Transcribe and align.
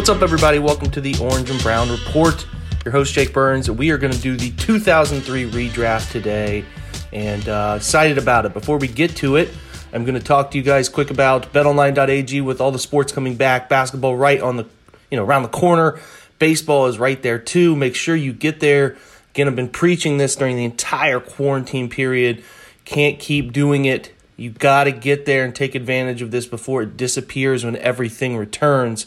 What's 0.00 0.08
up, 0.08 0.22
everybody? 0.22 0.58
Welcome 0.58 0.90
to 0.92 1.00
the 1.02 1.14
Orange 1.20 1.50
and 1.50 1.62
Brown 1.62 1.90
Report. 1.90 2.46
Your 2.86 2.92
host, 2.92 3.12
Jake 3.12 3.34
Burns. 3.34 3.70
We 3.70 3.90
are 3.90 3.98
going 3.98 4.14
to 4.14 4.18
do 4.18 4.34
the 4.34 4.50
2003 4.52 5.50
redraft 5.50 6.10
today 6.10 6.64
and 7.12 7.46
uh, 7.46 7.74
excited 7.76 8.16
about 8.16 8.46
it. 8.46 8.54
Before 8.54 8.78
we 8.78 8.88
get 8.88 9.14
to 9.16 9.36
it, 9.36 9.50
I'm 9.92 10.06
going 10.06 10.18
to 10.18 10.24
talk 10.24 10.52
to 10.52 10.56
you 10.56 10.64
guys 10.64 10.88
quick 10.88 11.10
about 11.10 11.52
betonline.ag 11.52 12.40
with 12.40 12.62
all 12.62 12.72
the 12.72 12.78
sports 12.78 13.12
coming 13.12 13.36
back, 13.36 13.68
basketball 13.68 14.16
right 14.16 14.40
on 14.40 14.56
the, 14.56 14.64
you 15.10 15.18
know, 15.18 15.24
around 15.26 15.42
the 15.42 15.50
corner. 15.50 16.00
Baseball 16.38 16.86
is 16.86 16.98
right 16.98 17.22
there 17.22 17.38
too. 17.38 17.76
Make 17.76 17.94
sure 17.94 18.16
you 18.16 18.32
get 18.32 18.60
there. 18.60 18.96
Again, 19.34 19.48
I've 19.48 19.56
been 19.56 19.68
preaching 19.68 20.16
this 20.16 20.34
during 20.34 20.56
the 20.56 20.64
entire 20.64 21.20
quarantine 21.20 21.90
period. 21.90 22.42
Can't 22.86 23.18
keep 23.18 23.52
doing 23.52 23.84
it. 23.84 24.14
You 24.38 24.48
got 24.48 24.84
to 24.84 24.92
get 24.92 25.26
there 25.26 25.44
and 25.44 25.54
take 25.54 25.74
advantage 25.74 26.22
of 26.22 26.30
this 26.30 26.46
before 26.46 26.80
it 26.80 26.96
disappears 26.96 27.66
when 27.66 27.76
everything 27.76 28.38
returns 28.38 29.06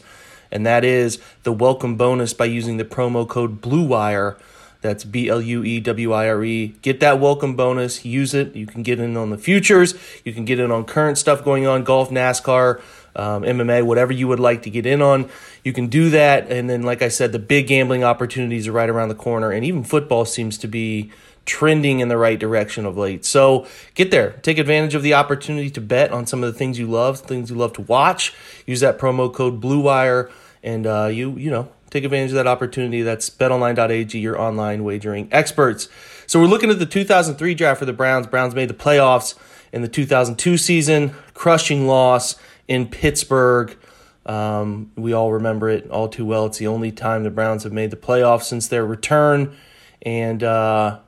and 0.54 0.66
that 0.68 0.86
is 0.86 1.20
the 1.42 1.52
welcome 1.52 1.98
bonus 1.98 2.32
by 2.34 2.46
using 2.46 2.78
the 2.78 2.86
promo 2.86 3.28
code 3.28 3.60
BLUEWIRE. 3.60 4.38
That's 4.82 5.04
B 5.04 5.28
L 5.28 5.42
U 5.42 5.64
E 5.64 5.80
W 5.80 6.14
I 6.14 6.30
R 6.30 6.44
E. 6.44 6.76
Get 6.82 7.00
that 7.00 7.20
welcome 7.20 7.56
bonus, 7.56 8.06
use 8.06 8.34
it. 8.34 8.56
You 8.56 8.68
can 8.68 8.84
get 8.84 9.00
in 9.00 9.18
on 9.18 9.32
the 9.32 9.38
futures, 9.38 9.96
you 10.24 10.32
can 10.32 10.46
get 10.46 10.60
in 10.60 10.72
on 10.72 10.86
current 10.86 11.18
stuff 11.18 11.44
going 11.44 11.66
on, 11.66 11.84
golf, 11.84 12.12
NASCAR, 12.12 12.82
um, 13.16 13.42
MMA, 13.44 13.84
whatever 13.84 14.14
you 14.14 14.28
would 14.28 14.40
like 14.40 14.62
to 14.64 14.70
get 14.70 14.86
in 14.86 15.02
on. 15.02 15.28
You 15.64 15.74
can 15.74 15.88
do 15.88 16.12
that. 16.12 16.52
And 16.52 16.70
then, 16.70 16.84
like 16.84 17.02
I 17.02 17.08
said, 17.08 17.32
the 17.32 17.40
big 17.40 17.68
gambling 17.68 18.04
opportunities 18.04 18.68
are 18.68 18.74
right 18.74 18.90
around 18.90 19.10
the 19.10 19.16
corner, 19.16 19.52
and 19.52 19.66
even 19.66 19.84
football 19.84 20.26
seems 20.26 20.60
to 20.60 20.68
be 20.68 21.12
trending 21.46 22.00
in 22.00 22.08
the 22.08 22.18
right 22.18 22.40
direction 22.40 22.86
of 22.86 22.98
late. 22.98 23.26
So 23.26 23.68
get 23.96 24.12
there. 24.12 24.32
Take 24.42 24.58
advantage 24.58 24.96
of 24.96 25.04
the 25.04 25.14
opportunity 25.14 25.70
to 25.72 25.82
bet 25.82 26.12
on 26.12 26.26
some 26.26 26.44
of 26.44 26.52
the 26.52 26.58
things 26.58 26.80
you 26.80 26.88
love, 26.88 27.20
things 27.20 27.50
you 27.50 27.56
love 27.56 27.74
to 27.74 27.82
watch. 27.82 28.34
Use 28.66 28.80
that 28.80 28.98
promo 28.98 29.34
code 29.34 29.62
BLUEWIRE 29.62 30.32
and 30.64 30.88
uh, 30.88 31.10
you 31.12 31.32
you 31.38 31.52
know 31.52 31.70
take 31.90 32.04
advantage 32.04 32.32
of 32.32 32.36
that 32.36 32.48
opportunity. 32.48 33.02
That's 33.02 33.30
betonline.ag, 33.30 34.18
your 34.18 34.40
online 34.40 34.84
wagering 34.84 35.28
experts. 35.32 35.90
So 36.26 36.40
we're 36.40 36.48
looking 36.48 36.72
at 36.72 36.80
the 36.80 36.86
2003 36.86 37.54
draft 37.54 37.80
for 37.80 37.86
the 37.86 37.94
Browns. 37.94 38.26
Browns 38.26 38.56
made 38.56 38.70
the 38.70 38.74
playoffs 38.74 39.36
in 39.72 39.82
the 39.82 39.88
2002 39.88 40.58
season, 40.58 41.14
crushing 41.34 41.86
loss 41.86 42.36
in 42.68 42.88
Pittsburgh. 42.88 43.78
Um, 44.26 44.92
we 44.96 45.14
all 45.14 45.32
remember 45.34 45.70
it 45.70 45.90
all 45.90 46.08
too 46.08 46.26
well. 46.26 46.46
It's 46.46 46.58
the 46.58 46.68
only 46.68 46.92
time 46.92 47.24
the 47.24 47.30
Browns 47.30 47.64
have 47.64 47.74
made 47.74 47.92
the 47.92 47.98
playoffs 47.98 48.44
since 48.44 48.68
their 48.68 48.86
return, 48.86 49.56
and 50.02 50.42
uh, 50.42 51.00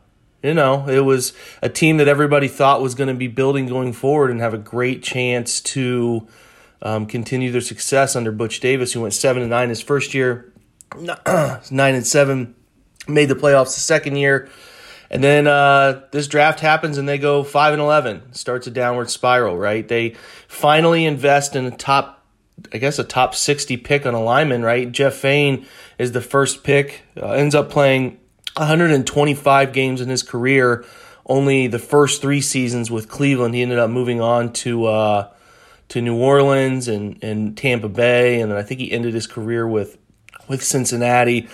you 0.45 0.53
know 0.53 0.87
it 0.87 1.01
was 1.01 1.33
a 1.61 1.69
team 1.69 1.97
that 1.97 2.07
everybody 2.07 2.47
thought 2.47 2.81
was 2.81 2.95
going 2.95 3.07
to 3.07 3.13
be 3.13 3.27
building 3.27 3.65
going 3.65 3.93
forward 3.93 4.31
and 4.31 4.39
have 4.39 4.53
a 4.53 4.59
great 4.59 5.01
chance 5.03 5.59
to 5.61 6.27
um, 6.81 7.07
continue 7.07 7.51
their 7.51 7.61
success 7.61 8.15
under 8.15 8.31
Butch 8.31 8.59
Davis, 8.59 8.93
who 8.93 9.01
went 9.01 9.13
seven 9.13 9.41
and 9.41 9.49
nine 9.49 9.69
his 9.69 9.81
first 9.81 10.13
year, 10.13 10.53
nine 10.95 11.95
and 11.95 12.05
seven, 12.05 12.55
made 13.07 13.25
the 13.25 13.35
playoffs 13.35 13.73
the 13.73 13.81
second 13.81 14.17
year, 14.17 14.49
and 15.09 15.23
then 15.23 15.47
uh, 15.47 16.01
this 16.11 16.27
draft 16.27 16.59
happens 16.59 16.97
and 16.97 17.07
they 17.07 17.17
go 17.17 17.43
five 17.43 17.73
and 17.73 17.81
eleven. 17.81 18.33
Starts 18.33 18.67
a 18.67 18.71
downward 18.71 19.09
spiral. 19.09 19.57
Right? 19.57 19.87
They 19.87 20.15
finally 20.47 21.05
invest 21.05 21.55
in 21.55 21.65
a 21.65 21.71
top, 21.71 22.23
I 22.73 22.77
guess 22.77 22.99
a 22.99 23.03
top 23.03 23.35
sixty 23.35 23.77
pick 23.77 24.05
on 24.05 24.13
a 24.13 24.23
lineman. 24.23 24.63
Right? 24.63 24.91
Jeff 24.91 25.15
Faine 25.15 25.65
is 25.97 26.11
the 26.11 26.21
first 26.21 26.63
pick. 26.63 27.03
Uh, 27.15 27.31
ends 27.31 27.55
up 27.55 27.69
playing 27.69 28.19
125 28.57 29.73
games 29.73 30.01
in 30.01 30.09
his 30.09 30.23
career. 30.23 30.85
Only 31.25 31.67
the 31.67 31.79
first 31.79 32.21
three 32.21 32.41
seasons 32.41 32.91
with 32.91 33.09
Cleveland, 33.09 33.55
he 33.55 33.61
ended 33.61 33.79
up 33.79 33.89
moving 33.89 34.21
on 34.21 34.53
to. 34.53 34.85
Uh, 34.85 35.31
to 35.87 36.01
New 36.01 36.17
Orleans 36.17 36.87
and, 36.87 37.23
and 37.23 37.55
Tampa 37.55 37.89
Bay, 37.89 38.41
and 38.41 38.51
then 38.51 38.57
I 38.57 38.63
think 38.63 38.79
he 38.79 38.91
ended 38.91 39.13
his 39.13 39.27
career 39.27 39.67
with 39.67 39.97
with 40.47 40.63
Cincinnati. 40.63 41.47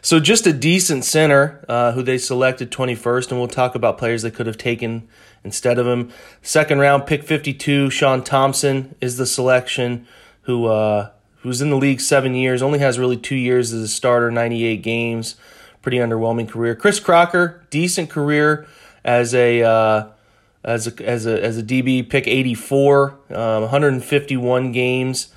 So 0.00 0.20
just 0.20 0.46
a 0.46 0.52
decent 0.52 1.04
center 1.04 1.64
uh, 1.68 1.92
who 1.92 2.02
they 2.02 2.18
selected 2.18 2.70
21st, 2.70 3.30
and 3.30 3.38
we'll 3.38 3.48
talk 3.48 3.74
about 3.74 3.98
players 3.98 4.22
they 4.22 4.30
could 4.30 4.46
have 4.46 4.56
taken 4.56 5.08
instead 5.44 5.78
of 5.78 5.86
him. 5.86 6.10
Second 6.40 6.78
round, 6.78 7.06
pick 7.06 7.24
52, 7.24 7.90
Chaun 7.90 8.22
Thompson 8.22 8.94
is 9.00 9.16
the 9.16 9.26
selection 9.26 10.06
who 10.42 10.66
uh, 10.66 11.10
who's 11.40 11.60
in 11.60 11.70
the 11.70 11.76
league 11.76 12.00
seven 12.00 12.34
years, 12.34 12.62
only 12.62 12.78
has 12.78 12.98
really 12.98 13.16
two 13.16 13.36
years 13.36 13.72
as 13.72 13.82
a 13.82 13.88
starter, 13.88 14.30
98 14.30 14.82
games, 14.82 15.36
pretty 15.88 15.96
underwhelming 15.96 16.46
career. 16.46 16.74
Chris 16.74 17.00
Crocker, 17.00 17.64
decent 17.70 18.10
career 18.10 18.66
as 19.06 19.34
a 19.34 19.62
uh, 19.62 20.08
as 20.62 20.86
a, 20.86 21.02
as 21.02 21.24
a, 21.24 21.42
as 21.42 21.56
a 21.56 21.62
DB, 21.62 22.06
pick 22.06 22.28
84, 22.28 23.18
um, 23.30 23.62
151 23.62 24.70
games. 24.72 25.32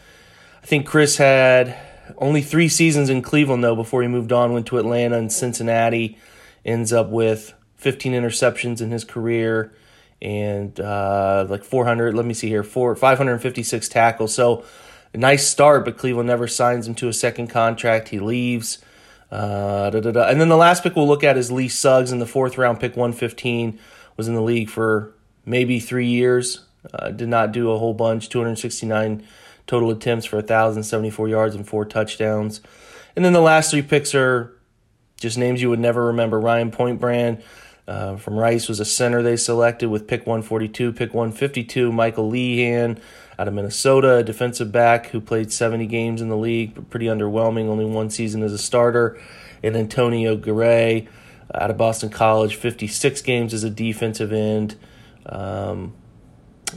I 0.61 0.65
think 0.65 0.85
Chris 0.85 1.15
had 1.15 1.77
only 2.17 2.41
three 2.41 2.67
seasons 2.67 3.09
in 3.09 3.21
Cleveland, 3.21 3.63
though, 3.63 3.77
before 3.77 4.01
he 4.01 4.09
moved 4.09 4.33
on, 4.33 4.51
went 4.51 4.65
to 4.67 4.77
Atlanta 4.77 5.17
and 5.17 5.31
Cincinnati. 5.31 6.17
Ends 6.65 6.91
up 6.91 7.07
with 7.07 7.53
15 7.77 8.11
interceptions 8.11 8.81
in 8.81 8.91
his 8.91 9.05
career 9.05 9.73
and 10.21 10.77
uh, 10.81 11.45
like 11.47 11.63
400, 11.63 12.13
let 12.13 12.25
me 12.25 12.33
see 12.33 12.49
here, 12.49 12.61
four, 12.61 12.93
556 12.93 13.87
tackles. 13.87 14.35
So 14.35 14.65
a 15.13 15.17
nice 15.17 15.47
start, 15.47 15.85
but 15.85 15.97
Cleveland 15.97 16.27
never 16.27 16.45
signs 16.45 16.89
him 16.89 16.95
to 16.95 17.07
a 17.07 17.13
second 17.13 17.47
contract. 17.47 18.09
He 18.09 18.19
leaves. 18.19 18.79
Uh, 19.31 19.89
and 19.93 20.41
then 20.41 20.49
the 20.49 20.57
last 20.57 20.83
pick 20.83 20.95
we'll 20.95 21.07
look 21.07 21.23
at 21.23 21.37
is 21.37 21.51
Lee 21.51 21.69
Suggs 21.69 22.11
in 22.11 22.19
the 22.19 22.25
fourth 22.25 22.57
round, 22.57 22.79
pick 22.79 22.97
115 22.97 23.79
was 24.17 24.27
in 24.27 24.35
the 24.35 24.41
league 24.41 24.69
for 24.69 25.13
maybe 25.45 25.79
three 25.79 26.07
years. 26.07 26.65
Uh, 26.93 27.11
did 27.11 27.29
not 27.29 27.51
do 27.51 27.71
a 27.71 27.77
whole 27.77 27.93
bunch. 27.93 28.29
269 28.29 29.25
total 29.67 29.91
attempts 29.91 30.25
for 30.25 30.37
1,074 30.37 31.29
yards 31.29 31.55
and 31.55 31.67
four 31.67 31.85
touchdowns. 31.85 32.61
And 33.15 33.23
then 33.23 33.33
the 33.33 33.41
last 33.41 33.71
three 33.71 33.81
picks 33.81 34.13
are 34.15 34.53
just 35.17 35.37
names 35.37 35.61
you 35.61 35.69
would 35.69 35.79
never 35.79 36.07
remember. 36.07 36.39
Ryan 36.39 36.71
Pontbriand 36.71 37.41
uh, 37.87 38.15
from 38.17 38.35
Rice 38.35 38.67
was 38.67 38.79
a 38.79 38.85
center 38.85 39.21
they 39.21 39.37
selected 39.37 39.89
with 39.89 40.07
pick 40.07 40.21
142. 40.21 40.93
Pick 40.93 41.13
152, 41.13 41.91
Michael 41.91 42.31
Lehan 42.31 42.99
out 43.41 43.47
of 43.47 43.55
Minnesota, 43.55 44.17
a 44.17 44.23
defensive 44.23 44.71
back 44.71 45.07
who 45.07 45.19
played 45.19 45.51
70 45.51 45.87
games 45.87 46.21
in 46.21 46.29
the 46.29 46.37
league, 46.37 46.75
but 46.75 46.91
pretty 46.91 47.07
underwhelming, 47.07 47.69
only 47.69 47.85
one 47.85 48.11
season 48.11 48.43
as 48.43 48.53
a 48.53 48.57
starter. 48.57 49.19
And 49.63 49.75
Antonio 49.75 50.37
Garay 50.37 51.07
out 51.51 51.71
of 51.71 51.77
Boston 51.77 52.11
College, 52.11 52.55
56 52.55 53.19
games 53.23 53.55
as 53.55 53.63
a 53.63 53.71
defensive 53.71 54.31
end. 54.31 54.75
Um, 55.25 55.95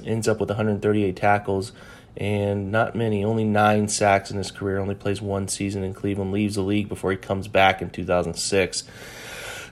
ends 0.06 0.26
up 0.26 0.40
with 0.40 0.49
138 0.49 1.14
tackles 1.14 1.72
and 2.16 2.72
not 2.72 2.96
many, 2.96 3.22
only 3.22 3.44
nine 3.44 3.87
sacks 3.87 4.31
in 4.31 4.38
his 4.38 4.50
career. 4.50 4.78
Only 4.78 4.94
plays 4.94 5.20
one 5.20 5.49
season 5.49 5.84
in 5.84 5.93
Cleveland, 5.93 6.32
leaves 6.32 6.55
the 6.55 6.62
league 6.62 6.88
before 6.88 7.11
he 7.11 7.19
comes 7.19 7.46
back 7.46 7.82
in 7.82 7.90
2006. 7.90 8.84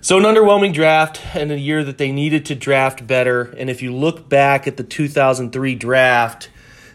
So, 0.02 0.18
an 0.18 0.24
underwhelming 0.24 0.74
draft 0.74 1.34
and 1.34 1.50
a 1.50 1.58
year 1.58 1.84
that 1.84 1.96
they 1.96 2.12
needed 2.12 2.44
to 2.46 2.54
draft 2.54 3.06
better. 3.06 3.54
And 3.56 3.70
if 3.70 3.80
you 3.80 3.94
look 3.94 4.28
back 4.28 4.66
at 4.66 4.76
the 4.76 4.84
2003 4.84 5.74
draft, 5.76 6.50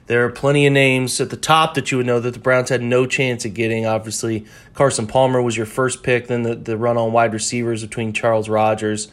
there 0.07 0.25
are 0.25 0.29
plenty 0.29 0.65
of 0.65 0.73
names 0.73 1.19
at 1.21 1.29
the 1.29 1.37
top 1.37 1.73
that 1.75 1.91
you 1.91 1.97
would 1.97 2.05
know 2.05 2.19
that 2.19 2.33
the 2.33 2.39
Browns 2.39 2.69
had 2.69 2.81
no 2.81 3.05
chance 3.05 3.45
of 3.45 3.53
getting. 3.53 3.85
Obviously, 3.85 4.45
Carson 4.73 5.05
Palmer 5.05 5.41
was 5.41 5.55
your 5.55 5.65
first 5.65 6.01
pick, 6.01 6.27
then 6.27 6.43
the, 6.43 6.55
the 6.55 6.77
run 6.77 6.97
on 6.97 7.11
wide 7.11 7.33
receivers 7.33 7.83
between 7.83 8.13
Charles 8.13 8.49
Rogers. 8.49 9.09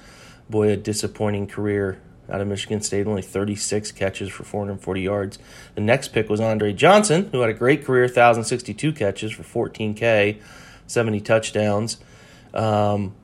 Boy, 0.49 0.71
a 0.71 0.77
disappointing 0.77 1.49
career 1.49 2.01
out 2.31 2.41
of 2.41 2.47
Michigan 2.47 2.81
State, 2.81 3.07
only 3.07 3.23
36 3.23 3.93
catches 3.93 4.31
for 4.31 4.45
440 4.45 5.01
yards. 5.01 5.39
The 5.75 5.81
next 5.81 6.09
pick 6.09 6.29
was 6.29 6.41
Andre 6.41 6.73
Johnson, 6.73 7.29
who 7.33 7.41
had 7.41 7.51
a 7.51 7.55
great 7.55 7.85
career, 7.85 8.05
1,062 8.05 8.93
catches 8.93 9.33
for 9.33 9.43
14K, 9.43 10.41
70 10.87 11.21
touchdowns. 11.21 11.99
Um, 12.55 13.15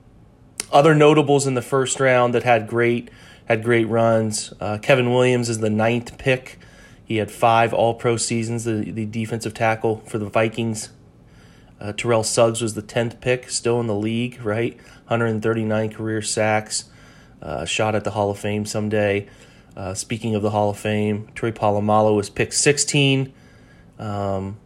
other 0.71 0.93
notables 0.93 1.47
in 1.47 1.53
the 1.53 1.61
first 1.61 1.99
round 1.99 2.33
that 2.33 2.43
had 2.43 2.67
great 2.67 3.09
had 3.45 3.63
great 3.63 3.87
runs. 3.87 4.53
Uh, 4.59 4.77
Kevin 4.77 5.11
Williams 5.11 5.49
is 5.49 5.59
the 5.59 5.69
ninth 5.69 6.17
pick. 6.17 6.57
He 7.11 7.17
had 7.17 7.29
five 7.29 7.73
All 7.73 7.93
Pro 7.93 8.15
seasons. 8.15 8.63
The 8.63 8.89
the 8.89 9.05
defensive 9.05 9.53
tackle 9.53 9.97
for 10.05 10.17
the 10.17 10.29
Vikings. 10.29 10.91
Uh, 11.77 11.91
Terrell 11.91 12.23
Suggs 12.23 12.61
was 12.61 12.73
the 12.73 12.81
tenth 12.81 13.19
pick, 13.19 13.49
still 13.49 13.81
in 13.81 13.87
the 13.87 13.95
league, 13.95 14.41
right? 14.41 14.77
139 15.07 15.91
career 15.91 16.21
sacks. 16.21 16.85
Uh, 17.41 17.65
shot 17.65 17.95
at 17.95 18.05
the 18.05 18.11
Hall 18.11 18.31
of 18.31 18.39
Fame 18.39 18.65
someday. 18.65 19.27
Uh, 19.75 19.93
speaking 19.93 20.35
of 20.35 20.41
the 20.41 20.51
Hall 20.51 20.69
of 20.69 20.79
Fame, 20.79 21.27
Troy 21.35 21.51
Polamalu 21.51 22.15
was 22.15 22.29
picked 22.29 22.53
16, 22.53 23.33
um, 23.99 24.57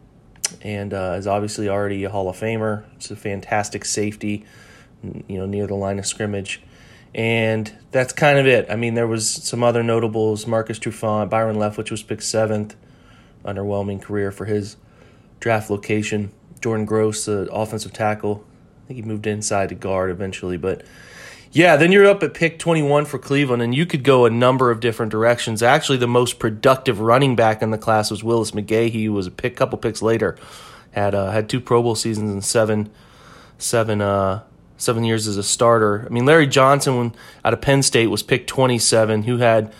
and 0.62 0.94
uh, 0.94 1.16
is 1.18 1.26
obviously 1.26 1.68
already 1.68 2.04
a 2.04 2.10
Hall 2.10 2.28
of 2.28 2.36
Famer. 2.36 2.84
It's 2.94 3.10
a 3.10 3.16
fantastic 3.16 3.84
safety, 3.84 4.44
you 5.02 5.36
know, 5.36 5.46
near 5.46 5.66
the 5.66 5.74
line 5.74 5.98
of 5.98 6.06
scrimmage. 6.06 6.62
And 7.16 7.72
that's 7.92 8.12
kind 8.12 8.38
of 8.38 8.46
it. 8.46 8.66
I 8.70 8.76
mean, 8.76 8.92
there 8.92 9.06
was 9.06 9.28
some 9.28 9.64
other 9.64 9.82
notables: 9.82 10.46
Marcus 10.46 10.78
Trufant, 10.78 11.30
Byron 11.30 11.56
Leftwich 11.56 11.90
was 11.90 12.02
picked 12.02 12.22
seventh. 12.22 12.76
Underwhelming 13.44 14.02
career 14.02 14.30
for 14.30 14.44
his 14.44 14.76
draft 15.40 15.70
location. 15.70 16.30
Jordan 16.60 16.84
Gross, 16.84 17.24
the 17.24 17.48
offensive 17.52 17.92
tackle. 17.92 18.44
I 18.84 18.86
think 18.88 18.96
he 18.96 19.02
moved 19.02 19.26
inside 19.26 19.70
to 19.70 19.74
guard 19.74 20.10
eventually, 20.10 20.56
but 20.56 20.84
yeah, 21.52 21.76
then 21.76 21.90
you're 21.90 22.06
up 22.06 22.22
at 22.22 22.34
pick 22.34 22.58
21 22.58 23.06
for 23.06 23.18
Cleveland, 23.18 23.62
and 23.62 23.74
you 23.74 23.86
could 23.86 24.04
go 24.04 24.26
a 24.26 24.30
number 24.30 24.70
of 24.70 24.80
different 24.80 25.10
directions. 25.10 25.62
Actually, 25.62 25.98
the 25.98 26.06
most 26.06 26.38
productive 26.38 27.00
running 27.00 27.34
back 27.34 27.62
in 27.62 27.70
the 27.70 27.78
class 27.78 28.10
was 28.10 28.22
Willis 28.22 28.50
McGahee. 28.50 28.90
He 28.90 29.08
was 29.08 29.26
a 29.26 29.30
pick, 29.30 29.56
couple 29.56 29.78
picks 29.78 30.02
later, 30.02 30.36
had 30.90 31.14
uh, 31.14 31.30
had 31.30 31.48
two 31.48 31.60
Pro 31.60 31.82
Bowl 31.82 31.94
seasons 31.94 32.30
and 32.30 32.44
seven, 32.44 32.90
seven, 33.58 34.02
uh, 34.02 34.42
seven 34.76 35.04
years 35.04 35.26
as 35.26 35.36
a 35.36 35.42
starter. 35.42 36.04
I 36.06 36.12
mean, 36.12 36.24
Larry 36.24 36.46
Johnson, 36.46 36.96
when 36.96 37.14
out 37.44 37.52
of 37.52 37.60
Penn 37.60 37.82
State, 37.82 38.08
was 38.08 38.22
picked 38.22 38.48
27, 38.48 39.24
who 39.24 39.38
had 39.38 39.72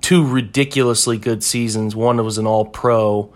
two 0.00 0.26
ridiculously 0.26 1.18
good 1.18 1.42
seasons. 1.42 1.94
One 1.94 2.22
was 2.24 2.38
an 2.38 2.46
All 2.46 2.64
Pro, 2.64 3.32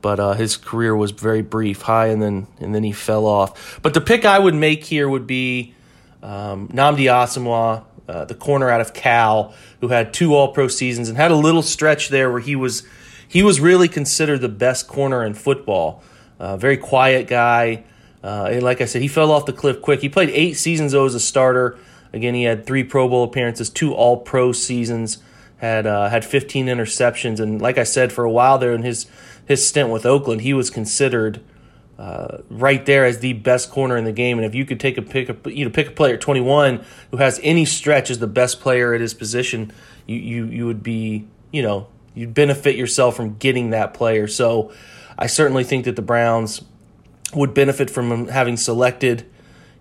but 0.00 0.20
uh, 0.20 0.34
his 0.34 0.56
career 0.56 0.94
was 0.94 1.10
very 1.10 1.42
brief, 1.42 1.82
high, 1.82 2.08
and 2.08 2.22
then 2.22 2.46
and 2.60 2.74
then 2.74 2.82
he 2.82 2.92
fell 2.92 3.26
off. 3.26 3.80
But 3.82 3.94
the 3.94 4.00
pick 4.00 4.24
I 4.24 4.38
would 4.38 4.54
make 4.54 4.84
here 4.84 5.08
would 5.08 5.26
be 5.26 5.74
um, 6.22 6.68
Nnamdi 6.68 7.04
Asomugha, 7.04 7.84
uh, 8.08 8.24
the 8.24 8.34
corner 8.34 8.68
out 8.68 8.80
of 8.80 8.94
Cal, 8.94 9.54
who 9.80 9.88
had 9.88 10.12
two 10.12 10.34
All 10.34 10.52
Pro 10.52 10.68
seasons 10.68 11.08
and 11.08 11.16
had 11.16 11.30
a 11.30 11.36
little 11.36 11.62
stretch 11.62 12.08
there 12.08 12.30
where 12.30 12.40
he 12.40 12.56
was 12.56 12.82
he 13.26 13.42
was 13.42 13.60
really 13.60 13.88
considered 13.88 14.40
the 14.40 14.48
best 14.48 14.86
corner 14.86 15.24
in 15.24 15.34
football. 15.34 16.02
Uh, 16.38 16.56
very 16.56 16.76
quiet 16.76 17.28
guy. 17.28 17.84
Uh, 18.22 18.48
and 18.50 18.62
like 18.62 18.80
I 18.80 18.84
said, 18.84 19.02
he 19.02 19.08
fell 19.08 19.30
off 19.30 19.46
the 19.46 19.52
cliff 19.52 19.80
quick. 19.82 20.00
He 20.00 20.08
played 20.08 20.30
eight 20.30 20.54
seasons 20.54 20.92
though 20.92 21.06
as 21.06 21.14
a 21.14 21.20
starter. 21.20 21.78
Again, 22.12 22.34
he 22.34 22.44
had 22.44 22.66
three 22.66 22.84
Pro 22.84 23.08
Bowl 23.08 23.24
appearances, 23.24 23.70
two 23.70 23.94
All 23.94 24.18
Pro 24.18 24.52
seasons, 24.52 25.18
had 25.56 25.86
uh, 25.86 26.08
had 26.08 26.24
15 26.24 26.66
interceptions, 26.66 27.40
and 27.40 27.62
like 27.62 27.78
I 27.78 27.84
said, 27.84 28.12
for 28.12 28.24
a 28.24 28.30
while 28.30 28.58
there 28.58 28.72
in 28.72 28.82
his 28.82 29.06
his 29.46 29.66
stint 29.66 29.90
with 29.90 30.04
Oakland, 30.04 30.42
he 30.42 30.52
was 30.52 30.70
considered 30.70 31.42
uh, 31.98 32.38
right 32.50 32.84
there 32.86 33.04
as 33.04 33.20
the 33.20 33.32
best 33.32 33.70
corner 33.70 33.96
in 33.96 34.04
the 34.04 34.12
game. 34.12 34.38
And 34.38 34.46
if 34.46 34.54
you 34.54 34.64
could 34.64 34.80
take 34.80 34.98
a 34.98 35.02
pick, 35.02 35.28
a, 35.28 35.52
you 35.52 35.64
know, 35.64 35.70
pick 35.70 35.88
a 35.88 35.92
player 35.92 36.16
21 36.16 36.84
who 37.10 37.16
has 37.18 37.38
any 37.42 37.64
stretch 37.64 38.10
as 38.10 38.18
the 38.18 38.26
best 38.26 38.60
player 38.60 38.94
at 38.94 39.00
his 39.00 39.14
position, 39.14 39.72
you 40.06 40.16
you 40.16 40.46
you 40.46 40.66
would 40.66 40.82
be, 40.82 41.26
you 41.50 41.62
know, 41.62 41.86
you'd 42.14 42.34
benefit 42.34 42.76
yourself 42.76 43.16
from 43.16 43.36
getting 43.36 43.70
that 43.70 43.94
player. 43.94 44.26
So, 44.26 44.72
I 45.18 45.26
certainly 45.26 45.64
think 45.64 45.84
that 45.84 45.96
the 45.96 46.02
Browns 46.02 46.62
would 47.34 47.54
benefit 47.54 47.90
from 47.90 48.28
having 48.28 48.56
selected 48.56 49.26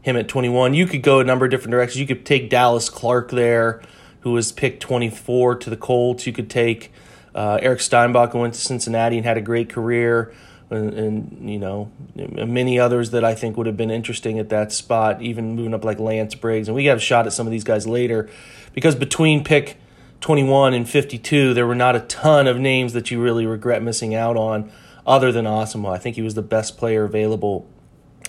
him 0.01 0.15
at 0.15 0.27
21. 0.27 0.73
You 0.73 0.87
could 0.87 1.03
go 1.03 1.19
a 1.19 1.23
number 1.23 1.45
of 1.45 1.51
different 1.51 1.71
directions. 1.71 1.99
You 1.99 2.07
could 2.07 2.25
take 2.25 2.49
Dallas 2.49 2.89
Clark 2.89 3.31
there, 3.31 3.81
who 4.21 4.31
was 4.31 4.51
picked 4.51 4.81
24 4.81 5.55
to 5.55 5.69
the 5.69 5.77
Colts. 5.77 6.25
You 6.25 6.33
could 6.33 6.49
take 6.49 6.91
uh, 7.35 7.59
Eric 7.61 7.79
Steinbach, 7.79 8.31
who 8.31 8.39
went 8.39 8.53
to 8.55 8.61
Cincinnati 8.61 9.17
and 9.17 9.25
had 9.25 9.37
a 9.37 9.41
great 9.41 9.69
career. 9.69 10.33
And, 10.69 10.93
and, 10.93 11.49
you 11.49 11.59
know 11.59 11.91
many 12.15 12.79
others 12.79 13.11
that 13.11 13.25
I 13.25 13.35
think 13.35 13.57
would 13.57 13.67
have 13.67 13.75
been 13.75 13.91
interesting 13.91 14.39
at 14.39 14.47
that 14.49 14.71
spot, 14.71 15.21
even 15.21 15.53
moving 15.55 15.73
up 15.73 15.83
like 15.83 15.99
Lance 15.99 16.33
Briggs, 16.33 16.69
and 16.69 16.75
we 16.75 16.85
got 16.85 16.95
a 16.95 17.01
shot 17.01 17.27
at 17.27 17.33
some 17.33 17.45
of 17.45 17.51
these 17.51 17.65
guys 17.65 17.85
later, 17.85 18.29
because 18.73 18.95
between 18.95 19.43
pick 19.43 19.75
21 20.21 20.73
and 20.73 20.87
52, 20.87 21.53
there 21.53 21.67
were 21.67 21.75
not 21.75 21.97
a 21.97 21.99
ton 22.01 22.47
of 22.47 22.57
names 22.57 22.93
that 22.93 23.11
you 23.11 23.21
really 23.21 23.45
regret 23.45 23.83
missing 23.83 24.15
out 24.15 24.37
on, 24.37 24.71
other 25.05 25.31
than 25.31 25.45
Asomugha. 25.45 25.93
I 25.93 25.97
think 25.97 26.15
he 26.15 26.21
was 26.21 26.35
the 26.35 26.41
best 26.41 26.77
player 26.77 27.03
available 27.03 27.67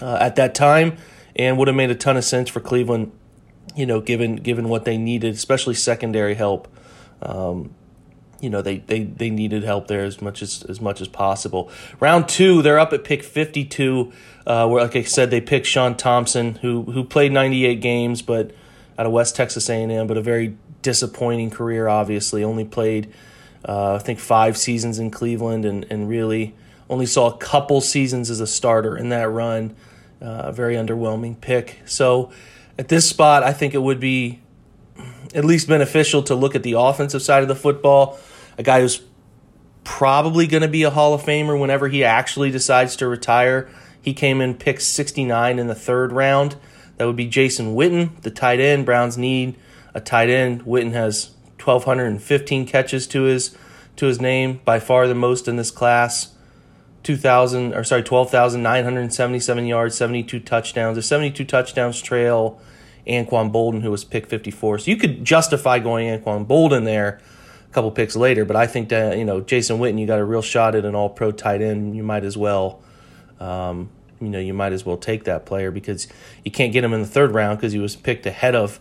uh, 0.01 0.19
at 0.21 0.37
that 0.37 0.55
time, 0.55 0.97
and 1.37 1.59
would 1.59 1.69
have 1.69 1.77
made 1.77 1.91
a 1.91 1.95
ton 1.95 2.17
of 2.17 2.25
sense 2.25 2.49
for 2.49 2.61
Cleveland, 2.61 3.13
you 3.77 3.87
know, 3.87 4.01
given 4.01 4.37
given 4.37 4.69
what 4.69 4.85
they 4.85 4.97
needed, 4.97 5.35
especially 5.35 5.75
secondary 5.75 6.35
help. 6.35 6.69
Um, 7.21 7.75
you 8.43 8.51
know 8.51 8.61
they, 8.61 8.79
they, 8.79 9.05
they 9.05 9.31
needed 9.31 9.63
help 9.63 9.87
there 9.87 10.05
as 10.05 10.21
much 10.21 10.43
as 10.43 10.65
as 10.65 10.81
much 10.81 11.01
as 11.01 11.09
possible. 11.09 11.71
Round 12.01 12.29
two, 12.29 12.61
they're 12.61 12.79
up 12.79 12.93
at 12.93 13.05
pick 13.05 13.23
fifty 13.23 13.65
two, 13.65 14.13
uh, 14.47 14.69
where 14.69 14.83
like 14.83 14.97
I 14.97 15.05
said, 15.05 15.31
they 15.31 15.41
picked 15.41 15.67
Chaun 15.67 15.97
Thompson, 15.97 16.57
who 16.57 16.83
who 16.83 17.05
played 17.05 17.33
ninety 17.33 17.65
eight 17.65 17.81
games, 17.81 18.21
but 18.21 18.51
out 18.99 19.07
of 19.07 19.13
West 19.13 19.37
Texas 19.37 19.71
A 19.71 19.75
and 19.75 19.93
M, 19.93 20.07
but 20.09 20.17
a 20.17 20.23
very 20.23 20.57
disappointing 20.83 21.51
career. 21.51 21.87
Obviously, 21.87 22.43
only 22.43 22.65
played 22.65 23.13
uh, 23.67 23.95
I 23.95 23.99
think 23.99 24.19
five 24.19 24.57
seasons 24.57 24.99
in 24.99 25.11
Cleveland, 25.11 25.65
and 25.65 25.87
and 25.91 26.09
really 26.09 26.55
only 26.89 27.07
saw 27.07 27.31
a 27.31 27.37
couple 27.37 27.81
seasons 27.81 28.31
as 28.31 28.41
a 28.41 28.47
starter 28.47 28.97
in 28.97 29.09
that 29.11 29.29
run. 29.29 29.75
Uh, 30.21 30.43
a 30.45 30.53
very 30.53 30.77
underwhelming 30.77 31.41
pick. 31.41 31.81
So 31.85 32.31
at 32.79 32.87
this 32.87 33.09
spot, 33.09 33.43
I 33.43 33.53
think 33.53 33.75
it 33.75 33.83
would 33.83 33.99
be 33.99 34.41
at 35.35 35.45
least 35.45 35.67
beneficial 35.67 36.23
to 36.25 36.35
look 36.37 36.55
at 36.55 36.63
the 36.63 36.75
offensive 36.75 37.23
side 37.23 37.43
of 37.43 37.49
the 37.49 37.57
football 37.57 38.21
a 38.59 38.63
guy 38.63 38.81
who's 38.81 39.03
probably 39.85 40.47
going 40.47 40.63
to 40.63 40.69
be 40.69 40.83
a 40.83 40.91
Hall 40.91 41.15
of 41.15 41.23
Famer 41.23 41.59
whenever 41.59 41.89
he 41.89 42.05
actually 42.05 42.51
decides 42.51 42.97
to 42.97 43.09
retire. 43.09 43.69
He 44.01 44.15
came 44.15 44.41
in 44.41 44.55
pick 44.55 44.81
69 44.81 45.59
in 45.59 45.67
the 45.67 45.75
third 45.75 46.13
round. 46.13 46.57
That 46.97 47.07
would 47.07 47.17
be 47.17 47.27
Jason 47.27 47.75
Witten, 47.75 48.21
the 48.23 48.31
tight 48.31 48.61
end. 48.61 48.87
Browns 48.87 49.17
need 49.17 49.57
a 49.95 50.01
tight 50.01 50.29
end. 50.29 50.65
Witten 50.65 50.93
has 50.93 51.31
1,215 51.67 52.67
catches 52.67 53.07
to 53.09 53.23
his 53.23 53.57
to 53.97 54.07
his 54.07 54.21
name, 54.21 54.61
by 54.65 54.79
far 54.79 55.07
the 55.07 55.15
most 55.15 55.49
in 55.49 55.57
this 55.57 55.71
class. 55.71 56.35
2,000 57.03 57.75
or 57.75 57.83
sorry, 57.83 58.03
12,977 58.03 59.67
yards, 59.67 59.97
72 59.97 60.39
touchdowns. 60.41 60.97
A 60.97 61.03
72 61.03 61.45
touchdowns 61.45 62.01
trail 62.01 62.61
Anquan 63.07 63.53
Boldin, 63.53 63.83
who 63.83 63.91
was 63.91 64.05
pick 64.05 64.27
54. 64.27 64.79
So 64.79 64.91
you 64.91 64.97
could 64.97 65.25
justify 65.25 65.79
going 65.79 66.07
Anquan 66.07 66.47
Boldin 66.47 66.85
there 66.85 67.21
a 67.69 67.73
couple 67.73 67.91
picks 67.91 68.15
later. 68.15 68.45
But 68.45 68.57
I 68.57 68.67
think 68.67 68.89
that 68.91 69.19
you 69.19 69.25
know 69.25 69.41
Jason 69.41 69.79
Witten, 69.79 69.99
you 69.99 70.07
got 70.07 70.21
a 70.21 70.25
real 70.25 70.43
shot 70.43 70.75
at 70.75 70.85
an 70.85 70.95
All 70.95 71.09
Pro 71.09 71.33
tight 71.33 71.61
end. 71.61 71.97
You 71.97 72.03
might 72.03 72.25
as 72.25 72.37
well, 72.37 72.81
um, 73.41 73.91
you 74.21 74.29
know, 74.29 74.39
you 74.39 74.55
might 74.55 74.73
as 74.73 74.87
well 74.87 74.97
take 74.97 75.25
that 75.25 75.45
player 75.45 75.71
because 75.71 76.07
you 76.45 76.51
can't 76.51 76.73
get 76.73 76.85
him 76.85 76.93
in 76.93 77.03
the 77.03 77.09
third 77.09 77.33
round 77.33 77.59
because 77.59 77.73
he 77.73 77.81
was 77.81 77.97
picked 77.97 78.27
ahead 78.27 78.55
of 78.55 78.79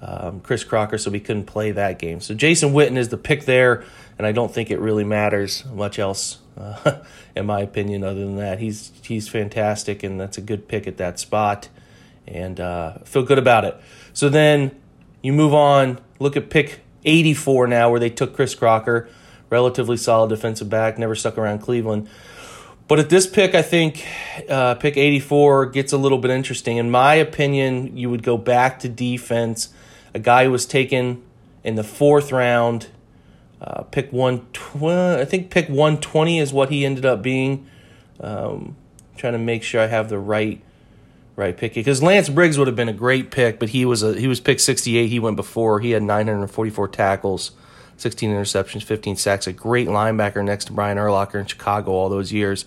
um, 0.00 0.40
Chris 0.40 0.64
Crocker, 0.64 0.98
so 0.98 1.10
we 1.10 1.20
couldn't 1.20 1.44
play 1.44 1.72
that 1.72 1.98
game. 1.98 2.20
So 2.20 2.34
Jason 2.34 2.72
Witten 2.72 2.96
is 2.96 3.08
the 3.08 3.16
pick 3.16 3.44
there, 3.44 3.84
and 4.16 4.26
I 4.26 4.32
don't 4.32 4.52
think 4.52 4.70
it 4.70 4.78
really 4.78 5.04
matters 5.04 5.64
much 5.66 5.98
else, 5.98 6.38
uh, 6.56 7.00
in 7.36 7.46
my 7.46 7.60
opinion. 7.60 8.04
Other 8.04 8.20
than 8.20 8.36
that, 8.36 8.60
he's 8.60 8.92
he's 9.02 9.28
fantastic, 9.28 10.02
and 10.02 10.20
that's 10.20 10.38
a 10.38 10.42
good 10.42 10.68
pick 10.68 10.86
at 10.86 10.98
that 10.98 11.18
spot, 11.18 11.68
and 12.26 12.60
uh, 12.60 12.98
feel 13.04 13.22
good 13.22 13.38
about 13.38 13.64
it. 13.64 13.76
So 14.12 14.28
then 14.28 14.76
you 15.22 15.32
move 15.32 15.54
on, 15.54 15.98
look 16.18 16.36
at 16.36 16.50
pick 16.50 16.80
84 17.04 17.66
now, 17.66 17.90
where 17.90 18.00
they 18.00 18.10
took 18.10 18.34
Chris 18.34 18.54
Crocker, 18.54 19.08
relatively 19.50 19.96
solid 19.96 20.28
defensive 20.28 20.68
back, 20.68 20.98
never 20.98 21.14
stuck 21.14 21.38
around 21.38 21.60
Cleveland. 21.60 22.08
But 22.88 22.98
at 22.98 23.10
this 23.10 23.26
pick, 23.26 23.54
I 23.54 23.60
think 23.60 24.04
uh, 24.48 24.74
pick 24.76 24.96
84 24.96 25.66
gets 25.66 25.92
a 25.92 25.98
little 25.98 26.16
bit 26.16 26.30
interesting. 26.30 26.78
In 26.78 26.90
my 26.90 27.14
opinion, 27.14 27.94
you 27.98 28.08
would 28.08 28.22
go 28.22 28.38
back 28.38 28.78
to 28.80 28.88
defense. 28.88 29.68
A 30.14 30.18
guy 30.18 30.44
who 30.44 30.50
was 30.50 30.64
taken 30.64 31.22
in 31.62 31.74
the 31.74 31.84
fourth 31.84 32.32
round, 32.32 32.88
uh, 33.60 33.82
pick 33.82 34.10
one, 34.10 34.46
I 34.80 35.26
think 35.26 35.50
pick 35.50 35.68
120 35.68 36.38
is 36.38 36.50
what 36.50 36.70
he 36.70 36.86
ended 36.86 37.04
up 37.04 37.20
being. 37.20 37.66
Um, 38.20 38.74
trying 39.18 39.34
to 39.34 39.38
make 39.38 39.62
sure 39.62 39.82
I 39.82 39.86
have 39.86 40.08
the 40.08 40.18
right 40.18 40.62
right 41.36 41.56
pick 41.56 41.74
because 41.74 42.02
Lance 42.02 42.28
Briggs 42.28 42.58
would 42.58 42.66
have 42.66 42.74
been 42.74 42.88
a 42.88 42.94
great 42.94 43.30
pick, 43.30 43.60
but 43.60 43.68
he 43.68 43.84
was 43.84 44.02
a 44.02 44.18
he 44.18 44.26
was 44.26 44.40
picked 44.40 44.62
68. 44.62 45.08
He 45.08 45.20
went 45.20 45.36
before. 45.36 45.80
He 45.80 45.90
had 45.90 46.02
944 46.02 46.88
tackles 46.88 47.52
16 47.98 48.30
interceptions, 48.30 48.82
15 48.82 49.16
sacks. 49.16 49.46
A 49.46 49.52
great 49.52 49.88
linebacker 49.88 50.44
next 50.44 50.66
to 50.66 50.72
Brian 50.72 50.96
Urlacher 50.96 51.40
in 51.40 51.46
Chicago 51.46 51.90
all 51.90 52.08
those 52.08 52.32
years. 52.32 52.64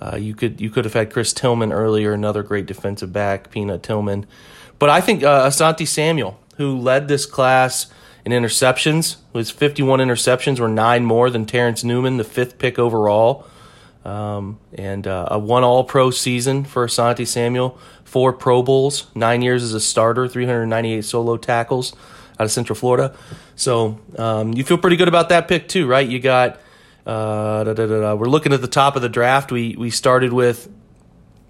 Uh, 0.00 0.16
you 0.16 0.34
could 0.34 0.60
you 0.60 0.70
could 0.70 0.84
have 0.84 0.94
had 0.94 1.12
Chris 1.12 1.32
Tillman 1.32 1.72
earlier, 1.72 2.12
another 2.12 2.42
great 2.42 2.66
defensive 2.66 3.12
back, 3.12 3.50
Peanut 3.50 3.82
Tillman. 3.82 4.26
But 4.78 4.90
I 4.90 5.00
think 5.00 5.24
uh, 5.24 5.48
Asante 5.48 5.88
Samuel, 5.88 6.38
who 6.56 6.78
led 6.78 7.08
this 7.08 7.26
class 7.26 7.88
in 8.24 8.30
interceptions, 8.30 9.16
was 9.32 9.50
51 9.50 9.98
interceptions, 9.98 10.60
were 10.60 10.68
nine 10.68 11.04
more 11.04 11.30
than 11.30 11.46
Terrence 11.46 11.82
Newman, 11.82 12.16
the 12.16 12.24
fifth 12.24 12.58
pick 12.58 12.78
overall. 12.78 13.46
Um, 14.04 14.60
and 14.72 15.06
uh, 15.06 15.28
a 15.30 15.38
one 15.38 15.64
All 15.64 15.82
Pro 15.82 16.10
season 16.10 16.64
for 16.64 16.86
Asante 16.86 17.26
Samuel, 17.26 17.76
four 18.04 18.32
Pro 18.32 18.62
Bowls, 18.62 19.08
nine 19.14 19.42
years 19.42 19.62
as 19.62 19.74
a 19.74 19.80
starter, 19.80 20.28
398 20.28 21.04
solo 21.04 21.36
tackles 21.36 21.94
out 22.38 22.44
of 22.44 22.50
Central 22.50 22.76
Florida. 22.76 23.14
So 23.56 23.98
um, 24.16 24.52
you 24.54 24.64
feel 24.64 24.78
pretty 24.78 24.96
good 24.96 25.08
about 25.08 25.28
that 25.30 25.48
pick 25.48 25.68
too, 25.68 25.86
right? 25.86 26.08
You 26.08 26.20
got. 26.20 26.60
Uh, 27.06 27.64
da, 27.64 27.72
da, 27.72 27.86
da, 27.86 28.14
we're 28.14 28.28
looking 28.28 28.52
at 28.52 28.60
the 28.60 28.68
top 28.68 28.94
of 28.94 29.00
the 29.00 29.08
draft. 29.08 29.50
We 29.50 29.74
we 29.78 29.88
started 29.88 30.30
with, 30.30 30.68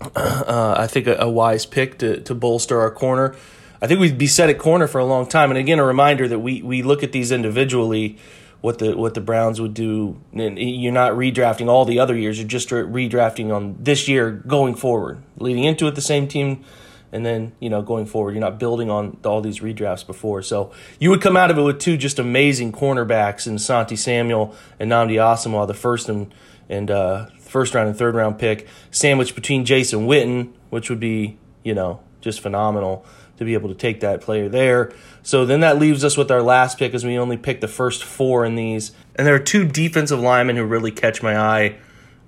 uh, 0.00 0.76
I 0.78 0.86
think, 0.86 1.08
a, 1.08 1.16
a, 1.16 1.28
wise 1.28 1.66
pick 1.66 1.98
to, 1.98 2.20
to 2.20 2.32
bolster 2.32 2.80
our 2.80 2.92
corner. 2.92 3.34
I 3.82 3.88
think 3.88 3.98
we'd 3.98 4.18
be 4.18 4.28
set 4.28 4.50
at 4.50 4.58
corner 4.60 4.86
for 4.86 4.98
a 4.98 5.04
long 5.04 5.26
time. 5.26 5.50
And 5.50 5.58
again, 5.58 5.80
a 5.80 5.84
reminder 5.84 6.28
that 6.28 6.38
we 6.38 6.62
we 6.62 6.82
look 6.82 7.02
at 7.02 7.10
these 7.10 7.32
individually 7.32 8.18
what 8.60 8.78
the 8.78 8.96
what 8.96 9.14
the 9.14 9.20
Browns 9.20 9.60
would 9.60 9.74
do. 9.74 10.20
And 10.32 10.58
you're 10.58 10.92
not 10.92 11.12
redrafting 11.12 11.68
all 11.68 11.84
the 11.84 11.98
other 11.98 12.16
years. 12.16 12.38
You're 12.38 12.48
just 12.48 12.70
redrafting 12.70 13.54
on 13.54 13.76
this 13.80 14.08
year 14.08 14.30
going 14.30 14.74
forward. 14.74 15.22
Leading 15.38 15.64
into 15.64 15.86
it, 15.86 15.94
the 15.94 16.00
same 16.00 16.26
team, 16.26 16.64
and 17.12 17.24
then 17.24 17.52
you 17.60 17.70
know 17.70 17.82
going 17.82 18.06
forward, 18.06 18.32
you're 18.32 18.40
not 18.40 18.58
building 18.58 18.90
on 18.90 19.18
all 19.24 19.40
these 19.40 19.60
redrafts 19.60 20.06
before. 20.06 20.42
So 20.42 20.72
you 20.98 21.10
would 21.10 21.20
come 21.20 21.36
out 21.36 21.50
of 21.50 21.58
it 21.58 21.62
with 21.62 21.78
two 21.78 21.96
just 21.96 22.18
amazing 22.18 22.72
cornerbacks 22.72 23.46
in 23.46 23.58
Santi 23.58 23.96
Samuel 23.96 24.54
and 24.78 24.90
Nnamdi 24.90 25.14
Asomugha, 25.14 25.66
the 25.66 25.74
first 25.74 26.08
and 26.08 26.32
and 26.68 26.90
uh, 26.90 27.26
first 27.38 27.74
round 27.74 27.88
and 27.88 27.96
third 27.96 28.14
round 28.14 28.38
pick, 28.38 28.68
sandwiched 28.90 29.34
between 29.34 29.64
Jason 29.64 30.06
Witten, 30.06 30.52
which 30.70 30.90
would 30.90 31.00
be 31.00 31.38
you 31.64 31.74
know 31.74 32.00
just 32.20 32.40
phenomenal 32.40 33.04
to 33.38 33.44
be 33.44 33.54
able 33.54 33.68
to 33.68 33.74
take 33.74 34.00
that 34.00 34.20
player 34.20 34.48
there. 34.48 34.92
So 35.22 35.46
then 35.46 35.60
that 35.60 35.78
leaves 35.78 36.04
us 36.04 36.16
with 36.16 36.30
our 36.30 36.42
last 36.42 36.78
pick 36.78 36.92
as 36.92 37.04
we 37.04 37.16
only 37.16 37.36
picked 37.36 37.60
the 37.60 37.68
first 37.68 38.02
four 38.02 38.44
in 38.44 38.56
these. 38.56 38.92
And 39.14 39.26
there 39.26 39.34
are 39.34 39.40
two 39.40 39.66
defensive 39.66 40.18
linemen 40.18 40.56
who 40.56 40.64
really 40.64 40.90
catch 40.90 41.22
my 41.22 41.38
eye. 41.38 41.76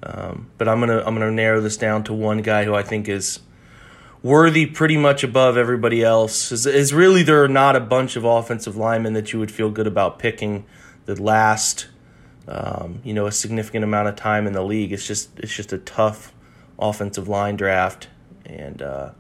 Um, 0.02 0.50
but 0.56 0.68
I'm 0.68 0.80
gonna 0.80 1.02
I'm 1.04 1.14
gonna 1.14 1.30
narrow 1.30 1.60
this 1.60 1.76
down 1.76 2.04
to 2.04 2.14
one 2.14 2.38
guy 2.38 2.64
who 2.64 2.74
I 2.74 2.82
think 2.82 3.08
is 3.08 3.40
worthy 4.22 4.66
pretty 4.66 4.96
much 4.96 5.24
above 5.24 5.56
everybody 5.56 6.02
else. 6.02 6.52
Is, 6.52 6.66
is 6.66 6.92
really 6.92 7.22
there 7.22 7.42
are 7.42 7.48
not 7.48 7.76
a 7.76 7.80
bunch 7.80 8.16
of 8.16 8.24
offensive 8.24 8.76
linemen 8.76 9.14
that 9.14 9.32
you 9.32 9.38
would 9.38 9.50
feel 9.50 9.70
good 9.70 9.86
about 9.86 10.18
picking 10.18 10.64
that 11.06 11.18
last 11.18 11.88
um, 12.48 13.00
you 13.04 13.14
know 13.14 13.26
a 13.26 13.32
significant 13.32 13.84
amount 13.84 14.08
of 14.08 14.16
time 14.16 14.46
in 14.46 14.52
the 14.52 14.62
league. 14.62 14.92
It's 14.92 15.06
just 15.06 15.38
it's 15.38 15.54
just 15.54 15.72
a 15.72 15.78
tough 15.78 16.32
offensive 16.78 17.28
line 17.28 17.56
draft 17.56 18.08
and 18.46 18.82
uh, 18.82 19.10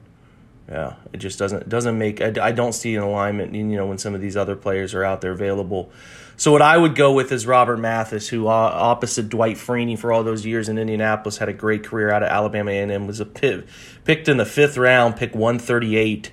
yeah, 0.68 0.94
it 1.12 1.18
just 1.18 1.38
doesn't 1.38 1.68
doesn't 1.68 1.98
make. 1.98 2.20
I, 2.20 2.32
I 2.40 2.52
don't 2.52 2.72
see 2.72 2.94
an 2.94 3.02
alignment. 3.02 3.54
You 3.54 3.64
know, 3.64 3.86
when 3.86 3.98
some 3.98 4.14
of 4.14 4.20
these 4.20 4.36
other 4.36 4.56
players 4.56 4.94
are 4.94 5.04
out 5.04 5.20
there 5.20 5.32
available. 5.32 5.90
So 6.40 6.52
what 6.52 6.62
I 6.62 6.78
would 6.78 6.94
go 6.94 7.12
with 7.12 7.32
is 7.32 7.46
Robert 7.46 7.76
Mathis, 7.76 8.28
who 8.28 8.46
uh, 8.46 8.50
opposite 8.50 9.28
Dwight 9.28 9.56
Freeney 9.56 9.98
for 9.98 10.10
all 10.10 10.24
those 10.24 10.46
years 10.46 10.70
in 10.70 10.78
Indianapolis 10.78 11.36
had 11.36 11.50
a 11.50 11.52
great 11.52 11.84
career 11.84 12.10
out 12.10 12.22
of 12.22 12.30
Alabama 12.30 12.70
A&M. 12.70 13.06
Was 13.06 13.20
a 13.20 13.26
pick, 13.26 13.66
picked 14.06 14.26
in 14.26 14.38
the 14.38 14.46
fifth 14.46 14.78
round, 14.78 15.16
pick 15.16 15.34
138. 15.34 16.32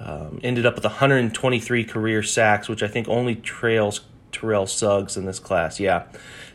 Um, 0.00 0.40
ended 0.42 0.66
up 0.66 0.74
with 0.74 0.82
123 0.82 1.84
career 1.84 2.20
sacks, 2.24 2.68
which 2.68 2.82
I 2.82 2.88
think 2.88 3.06
only 3.06 3.36
trails 3.36 4.00
Terrell 4.32 4.66
Suggs 4.66 5.16
in 5.16 5.24
this 5.24 5.38
class. 5.38 5.78
Yeah. 5.78 6.06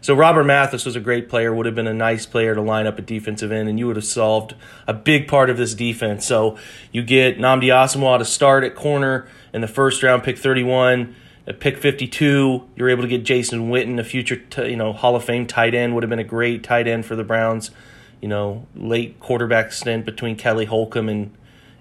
So 0.02 0.14
Robert 0.14 0.44
Mathis 0.44 0.84
was 0.84 0.98
a 0.98 1.00
great 1.00 1.30
player, 1.30 1.56
would 1.56 1.66
have 1.66 1.76
been 1.76 1.88
a 1.88 1.94
nice 1.94 2.26
player 2.26 2.54
to 2.54 2.62
line 2.62 2.86
up 2.86 3.00
a 3.00 3.02
defensive 3.02 3.50
end, 3.50 3.70
and 3.70 3.80
you 3.80 3.88
would 3.88 3.96
have 3.96 4.04
solved 4.04 4.56
a 4.88 4.94
big 4.94 5.30
part 5.30 5.50
of 5.50 5.56
this 5.56 5.74
defense. 5.74 6.26
So 6.26 6.58
you 6.92 7.02
get 7.02 7.38
Nnamdi 7.38 7.68
Asomugha 7.68 8.20
to 8.20 8.26
start 8.26 8.66
at 8.66 8.76
corner 8.76 9.26
in 9.54 9.62
the 9.62 9.70
first 9.70 10.04
round, 10.04 10.24
pick 10.24 10.38
31. 10.38 11.16
At 11.46 11.60
pick 11.60 11.78
52, 11.78 12.70
you're 12.76 12.90
able 12.90 13.02
to 13.02 13.08
get 13.08 13.26
Jason 13.26 13.70
Witten, 13.70 14.00
a 14.00 14.04
future 14.04 14.38
t- 14.38 14.70
you 14.70 14.78
know 14.78 14.94
Hall 14.94 15.16
of 15.16 15.26
Fame 15.26 15.46
tight 15.46 15.76
end, 15.76 15.94
would 15.94 16.04
have 16.04 16.10
been 16.10 16.20
a 16.20 16.24
great 16.24 16.64
tight 16.64 16.88
end 16.88 17.06
for 17.06 17.16
the 17.16 17.24
Browns. 17.24 17.72
You 18.22 18.30
know, 18.30 18.66
late 18.74 19.20
quarterback 19.20 19.74
stint 19.74 20.06
between 20.06 20.38
Kelly 20.38 20.66
Holcomb 20.66 21.10
and 21.10 21.36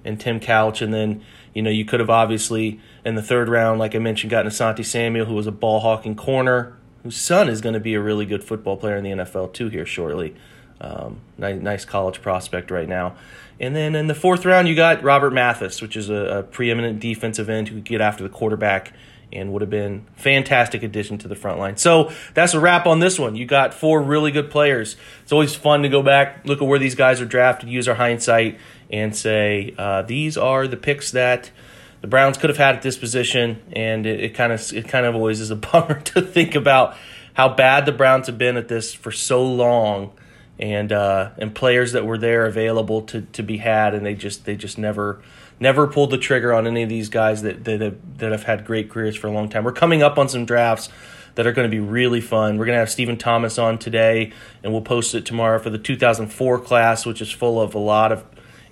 and 0.04 0.18
Tim 0.18 0.40
Couch, 0.40 0.82
and 0.82 0.92
then 0.92 1.22
you 1.54 1.62
know 1.62 1.70
you 1.70 1.84
could 1.84 2.00
have 2.00 2.10
obviously 2.10 2.80
in 3.04 3.14
the 3.14 3.22
third 3.22 3.48
round, 3.48 3.78
like 3.78 3.94
I 3.94 3.98
mentioned, 3.98 4.30
gotten 4.30 4.50
Asante 4.50 4.84
Samuel, 4.84 5.26
who 5.26 5.34
was 5.34 5.46
a 5.46 5.52
ball 5.52 5.80
hawking 5.80 6.16
corner, 6.16 6.76
whose 7.02 7.16
son 7.16 7.48
is 7.48 7.60
going 7.60 7.74
to 7.74 7.80
be 7.80 7.94
a 7.94 8.00
really 8.00 8.26
good 8.26 8.42
football 8.42 8.76
player 8.76 8.96
in 8.96 9.04
the 9.04 9.10
NFL 9.10 9.52
too 9.52 9.68
here 9.68 9.86
shortly. 9.86 10.34
Um, 10.80 11.20
nice, 11.38 11.60
nice 11.60 11.84
college 11.84 12.20
prospect 12.20 12.72
right 12.72 12.88
now. 12.88 13.14
And 13.60 13.76
then 13.76 13.94
in 13.94 14.08
the 14.08 14.14
fourth 14.14 14.44
round, 14.44 14.66
you 14.66 14.74
got 14.74 15.04
Robert 15.04 15.32
Mathis, 15.32 15.80
which 15.80 15.96
is 15.96 16.10
a, 16.10 16.38
a 16.38 16.42
preeminent 16.42 16.98
defensive 16.98 17.48
end 17.48 17.68
who 17.68 17.76
could 17.76 17.84
get 17.84 18.00
after 18.00 18.24
the 18.24 18.28
quarterback 18.28 18.92
and 19.32 19.52
would 19.52 19.62
have 19.62 19.70
been 19.70 20.06
fantastic 20.14 20.82
addition 20.82 21.18
to 21.18 21.28
the 21.28 21.34
front 21.34 21.58
line. 21.58 21.76
So 21.76 22.12
that's 22.34 22.54
a 22.54 22.60
wrap 22.60 22.86
on 22.86 23.00
this 23.00 23.18
one. 23.18 23.36
You 23.36 23.46
got 23.46 23.74
four 23.74 24.02
really 24.02 24.30
good 24.30 24.50
players. 24.50 24.96
It's 25.22 25.32
always 25.32 25.54
fun 25.54 25.82
to 25.82 25.88
go 25.88 26.02
back, 26.02 26.44
look 26.44 26.60
at 26.60 26.68
where 26.68 26.78
these 26.78 26.94
guys 26.94 27.20
are 27.20 27.26
drafted, 27.26 27.68
use 27.68 27.88
our 27.88 27.94
hindsight, 27.94 28.58
and 28.90 29.16
say 29.16 29.74
uh, 29.78 30.02
these 30.02 30.36
are 30.36 30.68
the 30.68 30.76
picks 30.76 31.10
that 31.12 31.50
the 32.02 32.08
Browns 32.08 32.36
could 32.36 32.50
have 32.50 32.58
had 32.58 32.74
at 32.74 32.82
this 32.82 32.98
position, 32.98 33.62
and 33.72 34.06
it, 34.06 34.34
kind 34.34 34.52
of 34.52 34.72
it 34.72 34.88
kind 34.88 35.06
of 35.06 35.14
always 35.14 35.40
is 35.40 35.50
a 35.50 35.56
bummer 35.72 36.00
to 36.00 36.20
think 36.20 36.54
about 36.54 36.96
how 37.34 37.48
bad 37.48 37.86
the 37.86 37.92
Browns 37.92 38.26
have 38.26 38.36
been 38.36 38.56
at 38.56 38.68
this 38.68 38.92
for 38.92 39.10
so 39.10 39.42
long, 39.42 40.12
and 40.58 40.92
uh, 40.92 41.30
and 41.38 41.54
players 41.54 41.92
that 41.92 42.04
were 42.04 42.18
there 42.18 42.44
available 42.44 43.02
to, 43.02 43.22
to 43.22 43.42
be 43.42 43.58
had, 43.58 43.94
and 43.94 44.04
they 44.04 44.14
just 44.14 44.44
they 44.44 44.56
just 44.56 44.78
never 44.78 45.22
never 45.62 45.86
pulled 45.86 46.10
the 46.10 46.18
trigger 46.18 46.52
on 46.52 46.66
any 46.66 46.82
of 46.82 46.88
these 46.88 47.08
guys 47.08 47.40
that 47.42 47.64
that 47.64 47.80
have, 47.80 48.18
that 48.18 48.32
have 48.32 48.42
had 48.42 48.66
great 48.66 48.90
careers 48.90 49.16
for 49.16 49.28
a 49.28 49.30
long 49.30 49.48
time. 49.48 49.64
We're 49.64 49.72
coming 49.72 50.02
up 50.02 50.18
on 50.18 50.28
some 50.28 50.44
drafts 50.44 50.90
that 51.36 51.46
are 51.46 51.52
going 51.52 51.70
to 51.70 51.74
be 51.74 51.80
really 51.80 52.20
fun. 52.20 52.58
We're 52.58 52.66
going 52.66 52.76
to 52.76 52.80
have 52.80 52.90
Stephen 52.90 53.16
Thomas 53.16 53.58
on 53.58 53.78
today, 53.78 54.32
and 54.62 54.72
we'll 54.72 54.82
post 54.82 55.14
it 55.14 55.24
tomorrow 55.24 55.58
for 55.58 55.70
the 55.70 55.78
2004 55.78 56.58
class, 56.58 57.06
which 57.06 57.22
is 57.22 57.30
full 57.30 57.58
of 57.58 57.74
a 57.74 57.78
lot 57.78 58.12
of 58.12 58.24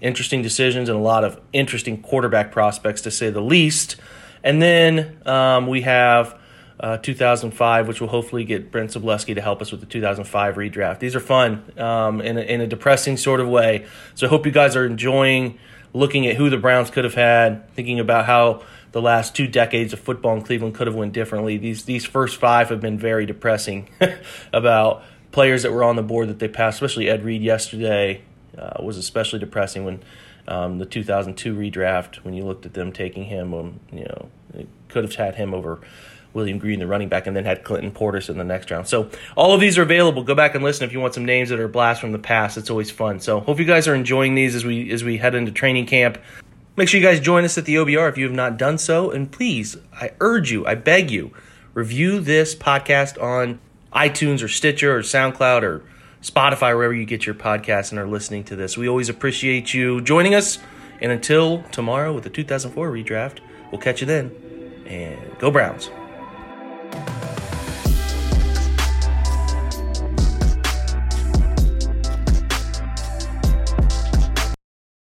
interesting 0.03 0.43
decisions 0.43 0.89
and 0.91 0.99
a 0.99 1.01
lot 1.01 1.25
of 1.25 1.41
interesting 1.55 2.03
quarterback 2.03 2.53
prospects, 2.53 3.01
to 3.03 3.11
say 3.11 3.31
the 3.31 3.41
least. 3.41 3.97
And 4.43 4.61
then 4.61 5.27
um, 5.27 5.69
we 5.69 5.83
have 5.83 6.39
uh, 6.81 6.97
2005, 6.99 7.89
which 7.89 8.01
will 8.01 8.09
hopefully 8.09 8.45
get 8.45 8.71
Brent 8.71 8.91
Sobleski 8.91 9.35
to 9.35 9.41
help 9.41 9.63
us 9.63 9.71
with 9.71 9.81
the 9.81 9.87
2005 9.87 10.57
redraft. 10.57 10.99
These 10.99 11.15
are 11.15 11.21
fun 11.21 11.63
um, 11.79 12.21
in, 12.21 12.37
a, 12.37 12.41
in 12.41 12.61
a 12.61 12.67
depressing 12.67 13.17
sort 13.17 13.41
of 13.41 13.49
way. 13.49 13.87
So 14.15 14.27
I 14.27 14.31
hope 14.31 14.45
you 14.45 14.53
guys 14.53 14.77
are 14.77 14.87
enjoying 14.87 15.59
looking 15.93 16.27
at 16.27 16.37
who 16.37 16.51
the 16.51 16.57
Browns 16.57 16.91
could 16.91 17.05
have 17.05 17.15
had, 17.15 17.69
thinking 17.75 18.01
about 18.01 18.27
how 18.27 18.63
the 18.93 19.03
last 19.03 19.35
two 19.35 19.47
decades 19.47 19.93
of 19.93 20.01
football 20.01 20.37
in 20.37 20.43
Cleveland 20.43 20.75
could 20.75 20.87
have 20.87 20.97
went 20.97 21.13
differently. 21.13 21.57
These 21.57 21.85
these 21.85 22.05
first 22.05 22.37
five 22.37 22.69
have 22.69 22.81
been 22.81 22.99
very 22.99 23.27
depressing 23.27 23.89
about 24.53 25.03
players 25.33 25.63
that 25.63 25.73
were 25.73 25.85
on 25.85 25.97
the 25.97 26.03
board 26.03 26.29
that 26.29 26.39
they 26.39 26.49
passed, 26.49 26.77
especially 26.77 27.09
Ed 27.09 27.25
Reed 27.25 27.43
yesterday 27.43 28.23
uh, 28.59 28.83
was 28.83 28.97
especially 28.97 29.39
depressing 29.39 29.85
when 29.85 30.03
um, 30.49 30.79
the 30.79 30.87
2002 30.87 31.55
redraft, 31.55 32.17
when 32.17 32.35
you 32.35 32.45
looked 32.45 32.67
at 32.67 32.75
them 32.75 32.93
taking 32.93 33.25
him, 33.25 33.55
um, 33.55 33.81
you 33.93 34.05
know, 34.05 34.29
could 34.89 35.05
have 35.05 35.15
had 35.15 35.37
him 35.37 35.55
over 35.55 35.81
William 36.33 36.59
Green, 36.59 36.79
the 36.79 36.87
running 36.87 37.09
back, 37.09 37.27
and 37.27 37.37
then 37.37 37.45
had 37.45 37.65
Clinton 37.65 37.91
Portis 37.91 38.29
in 38.29 38.39
the 38.39 38.45
next 38.45 38.71
round. 38.71 38.87
So 38.87 39.11
all 39.37 39.55
of 39.55 39.61
these 39.61 39.79
are 39.79 39.83
available. 39.83 40.23
Go 40.23 40.35
back 40.35 40.55
and 40.55 40.63
listen 40.63 40.85
if 40.85 40.93
you 40.93 41.01
want 41.01 41.15
some 41.15 41.25
names 41.25 41.49
that 41.49 41.61
are 41.61 41.69
blast 41.69 42.01
from 42.01 42.13
the 42.13 42.19
past. 42.19 42.57
It's 42.57 42.71
always 42.71 42.91
fun. 42.91 43.21
So 43.21 43.41
hope 43.41 43.59
you 43.59 43.65
guys 43.65 43.89
are 43.89 43.95
enjoying 43.95 44.35
these 44.35 44.55
as 44.55 44.65
we 44.65 44.91
as 44.93 45.03
we 45.05 45.17
head 45.17 45.35
into 45.35 45.53
training 45.53 45.87
camp. 45.87 46.19
Make 46.77 46.89
sure 46.89 47.01
you 47.01 47.07
guys 47.07 47.21
join 47.21 47.45
us 47.45 47.59
at 47.59 47.65
the 47.65 47.75
OBR 47.77 48.09
if 48.09 48.17
you 48.17 48.25
have 48.25 48.35
not 48.35 48.57
done 48.57 48.79
so, 48.79 49.11
and 49.11 49.31
please, 49.31 49.77
I 49.93 50.13
urge 50.21 50.51
you, 50.51 50.65
I 50.67 50.77
beg 50.77 51.11
you, 51.11 51.33
review 51.75 52.21
this 52.21 52.55
podcast 52.55 53.21
on 53.23 53.61
iTunes 53.93 54.43
or 54.43 54.49
Stitcher 54.49 54.97
or 54.97 55.03
SoundCloud 55.03 55.63
or 55.63 55.85
Spotify, 56.23 56.75
wherever 56.75 56.95
you 56.95 57.05
get 57.05 57.27
your 57.27 57.35
podcasts 57.35 57.91
and 57.91 57.99
are 57.99 58.07
listening 58.07 58.45
to 58.45 58.57
this. 58.57 58.77
We 58.77 58.89
always 58.89 59.09
appreciate 59.09 59.75
you 59.75 60.01
joining 60.01 60.35
us. 60.35 60.59
And 61.01 61.11
until 61.11 61.63
tomorrow 61.73 62.13
with 62.13 62.25
the 62.25 62.31
2004 62.31 62.91
redraft, 62.91 63.39
we'll 63.71 63.81
catch 63.81 64.01
you 64.01 64.07
then. 64.07 64.31
And 64.87 65.39
go 65.39 65.51
Browns. 65.51 65.91